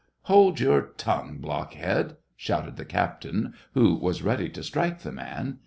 [0.31, 5.59] "Hold your tongue, blockhead!" shouted the captain, who was ready to strike the man.